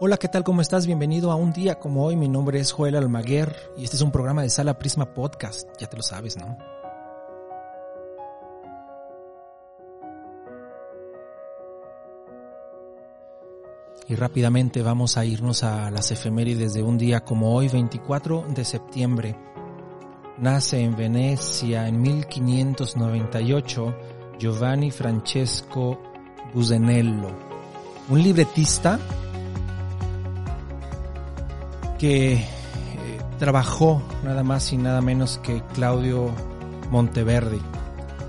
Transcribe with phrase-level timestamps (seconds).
[0.00, 0.42] Hola, ¿qué tal?
[0.42, 0.86] ¿Cómo estás?
[0.86, 2.16] Bienvenido a un día como hoy.
[2.16, 5.68] Mi nombre es Joel Almaguer y este es un programa de Sala Prisma Podcast.
[5.78, 6.58] Ya te lo sabes, ¿no?
[14.08, 18.64] Y rápidamente vamos a irnos a las efemérides de un día como hoy, 24 de
[18.64, 19.36] septiembre.
[20.38, 23.94] Nace en Venecia en 1598
[24.38, 26.00] Giovanni Francesco
[26.52, 27.30] Busenello,
[28.08, 28.98] un libretista
[32.02, 32.44] que eh,
[33.38, 36.32] trabajó nada más y nada menos que Claudio
[36.90, 37.60] Monteverdi.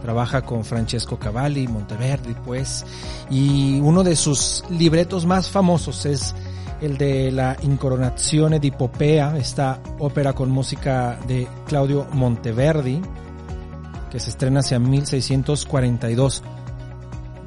[0.00, 2.86] Trabaja con Francesco Cavalli, Monteverdi, pues,
[3.28, 6.34] y uno de sus libretos más famosos es
[6.80, 13.02] el de la Incoronazione di Popea, esta ópera con música de Claudio Monteverdi,
[14.10, 16.42] que se estrena hacia 1642.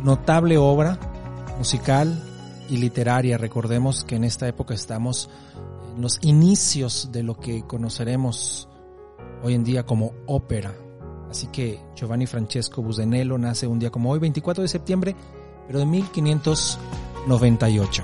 [0.03, 0.99] Notable obra
[1.57, 2.23] musical
[2.69, 3.39] y literaria.
[3.39, 5.27] Recordemos que en esta época estamos
[5.97, 8.67] los inicios de lo que conoceremos
[9.43, 10.73] hoy en día como ópera.
[11.29, 15.15] Así que Giovanni Francesco Busenello nace un día como hoy, 24 de septiembre,
[15.67, 18.03] pero de 1598.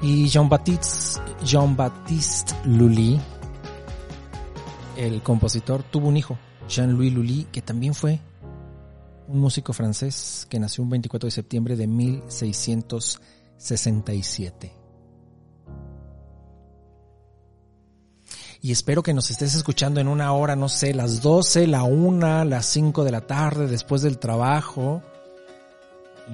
[0.00, 3.20] Y Jean-Baptiste Jean -Baptiste Lully,
[4.96, 6.36] el compositor, tuvo un hijo,
[6.68, 8.20] Jean-Louis Lully, que también fue
[9.28, 14.74] un músico francés que nació un 24 de septiembre de 1667.
[18.60, 22.44] Y espero que nos estés escuchando en una hora, no sé, las 12, la 1,
[22.44, 25.00] las 5 de la tarde, después del trabajo.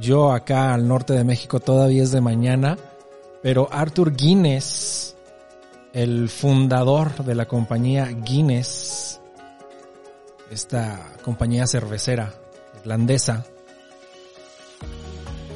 [0.01, 2.79] Yo acá al norte de México todavía es de mañana
[3.45, 5.15] pero Arthur Guinness,
[5.93, 9.21] el fundador de la compañía Guinness,
[10.51, 12.33] esta compañía cervecera
[12.85, 13.45] irlandesa,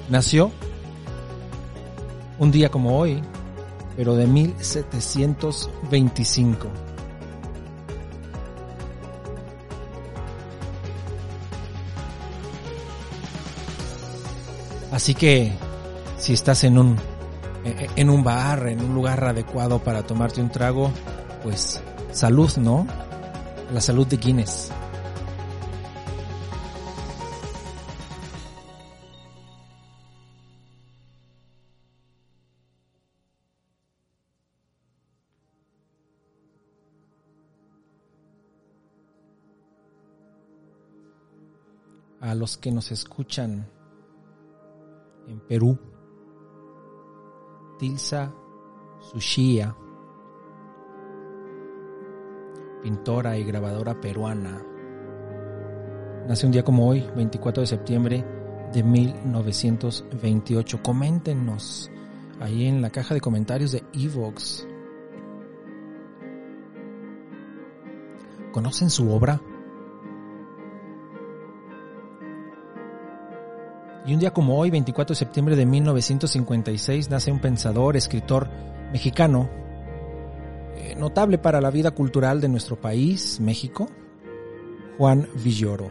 [0.09, 0.51] nació
[2.39, 3.23] un día como hoy,
[3.97, 6.69] pero de 1725.
[14.91, 15.53] Así que
[16.17, 16.97] si estás en un
[17.97, 20.91] en un bar, en un lugar adecuado para tomarte un trago,
[21.43, 22.87] pues salud, ¿no?
[23.73, 24.71] La salud de Guinness.
[42.21, 43.69] A los que nos escuchan
[45.29, 45.79] en Perú,
[47.79, 48.35] Tilsa
[49.01, 49.77] Sushia,
[52.83, 54.65] pintora y grabadora peruana.
[56.27, 58.25] Nace un día como hoy, 24 de septiembre
[58.73, 60.83] de 1928.
[60.83, 61.91] Coméntenos
[62.41, 64.67] ahí en la caja de comentarios de Evox.
[68.53, 69.41] ¿Conocen su obra?
[74.09, 78.49] Y un día como hoy, 24 de septiembre de 1956, nace un pensador, escritor
[78.91, 79.51] mexicano,
[80.77, 83.91] eh, notable para la vida cultural de nuestro país, México,
[84.97, 85.91] Juan Villoro.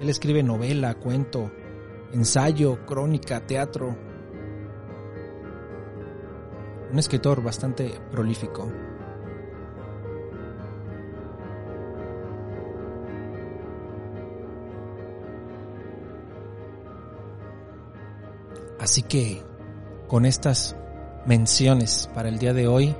[0.00, 1.52] Él escribe novela, cuento,
[2.14, 3.94] ensayo, crónica, teatro.
[6.90, 8.72] Un escritor bastante prolífico.
[18.78, 19.42] Así que
[20.08, 20.76] con estas
[21.26, 22.94] menciones para el día de hoy,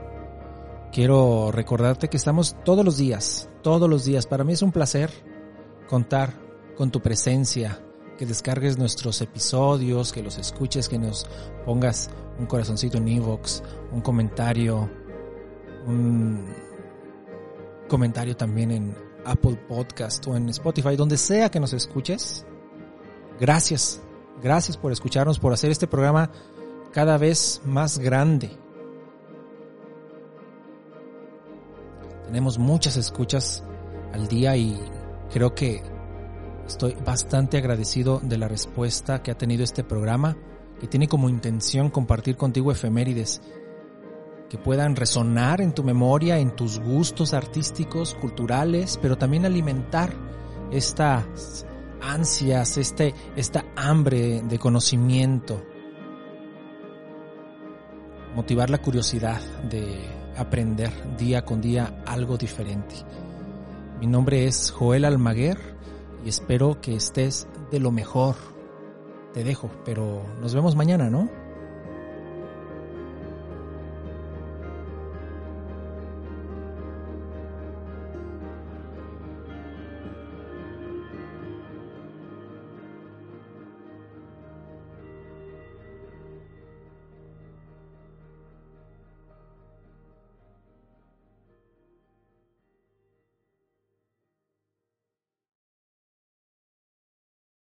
[0.92, 4.26] quiero recordarte que estamos todos los días, todos los días.
[4.26, 5.10] Para mí es un placer
[5.88, 6.34] contar
[6.76, 7.80] con tu presencia,
[8.18, 11.26] que descargues nuestros episodios, que los escuches, que nos
[11.64, 13.62] pongas un corazoncito en Evox,
[13.92, 14.90] un comentario,
[15.86, 16.46] un
[17.88, 22.46] comentario también en Apple Podcast o en Spotify, donde sea que nos escuches.
[23.38, 24.00] Gracias
[24.42, 26.30] Gracias por escucharnos, por hacer este programa
[26.92, 28.50] cada vez más grande.
[32.26, 33.62] Tenemos muchas escuchas
[34.12, 34.78] al día y
[35.32, 35.82] creo que
[36.66, 40.36] estoy bastante agradecido de la respuesta que ha tenido este programa,
[40.80, 43.40] que tiene como intención compartir contigo efemérides
[44.48, 50.12] que puedan resonar en tu memoria, en tus gustos artísticos, culturales, pero también alimentar
[50.70, 51.66] estas
[52.00, 55.62] ansias, este, esta hambre de conocimiento,
[58.34, 59.40] motivar la curiosidad
[59.70, 59.98] de
[60.36, 62.94] aprender día con día algo diferente.
[64.00, 65.58] Mi nombre es Joel Almaguer
[66.24, 68.36] y espero que estés de lo mejor.
[69.32, 71.45] Te dejo, pero nos vemos mañana, ¿no?